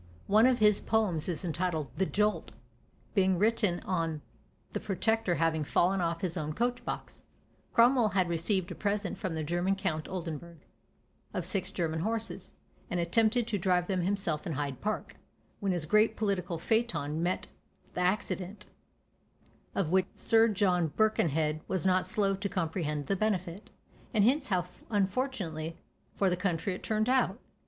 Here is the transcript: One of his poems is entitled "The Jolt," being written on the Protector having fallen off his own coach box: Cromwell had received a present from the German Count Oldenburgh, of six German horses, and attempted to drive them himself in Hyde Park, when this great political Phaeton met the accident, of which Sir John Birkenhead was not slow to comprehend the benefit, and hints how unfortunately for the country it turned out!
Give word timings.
One 0.25 0.47
of 0.47 0.57
his 0.57 0.81
poems 0.81 1.29
is 1.29 1.45
entitled 1.45 1.91
"The 1.95 2.07
Jolt," 2.07 2.53
being 3.13 3.37
written 3.37 3.81
on 3.81 4.23
the 4.73 4.79
Protector 4.79 5.35
having 5.35 5.63
fallen 5.63 6.01
off 6.01 6.21
his 6.21 6.35
own 6.35 6.53
coach 6.53 6.83
box: 6.83 7.21
Cromwell 7.71 8.07
had 8.07 8.27
received 8.27 8.71
a 8.71 8.73
present 8.73 9.19
from 9.19 9.35
the 9.35 9.43
German 9.43 9.75
Count 9.75 10.07
Oldenburgh, 10.09 10.65
of 11.35 11.45
six 11.45 11.69
German 11.69 11.99
horses, 11.99 12.53
and 12.89 12.99
attempted 12.99 13.45
to 13.45 13.59
drive 13.59 13.85
them 13.85 14.01
himself 14.01 14.47
in 14.47 14.53
Hyde 14.53 14.81
Park, 14.81 15.17
when 15.59 15.71
this 15.71 15.85
great 15.85 16.17
political 16.17 16.57
Phaeton 16.57 17.21
met 17.21 17.49
the 17.93 18.01
accident, 18.01 18.65
of 19.75 19.91
which 19.91 20.07
Sir 20.15 20.47
John 20.47 20.87
Birkenhead 20.87 21.61
was 21.67 21.85
not 21.85 22.07
slow 22.07 22.33
to 22.33 22.49
comprehend 22.49 23.05
the 23.05 23.15
benefit, 23.15 23.69
and 24.15 24.23
hints 24.23 24.47
how 24.47 24.65
unfortunately 24.89 25.77
for 26.15 26.27
the 26.27 26.35
country 26.35 26.73
it 26.73 26.81
turned 26.81 27.07
out! 27.07 27.37